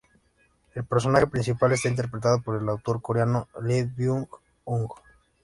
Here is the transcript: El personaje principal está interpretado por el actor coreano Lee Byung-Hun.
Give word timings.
El 0.73 0.83
personaje 0.83 1.27
principal 1.27 1.73
está 1.73 1.87
interpretado 1.87 2.41
por 2.41 2.59
el 2.59 2.67
actor 2.69 3.03
coreano 3.03 3.47
Lee 3.61 3.83
Byung-Hun. 3.83 4.87